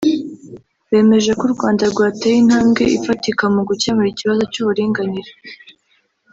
[0.89, 5.31] bemeje ko u Rwanda rwateye intambwe ifatika mu gukemura ikibazo cy’uburinganire